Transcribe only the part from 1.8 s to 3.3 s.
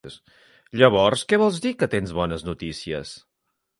que tens bones notícies?